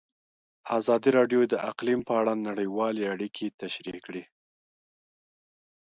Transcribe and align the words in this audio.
ازادي 0.77 1.09
راډیو 1.17 1.41
د 1.47 1.53
اقلیم 1.69 1.99
په 2.07 2.13
اړه 2.19 2.33
نړیوالې 2.47 3.03
اړیکې 3.13 3.55
تشریح 3.61 3.99
کړي. 4.05 4.23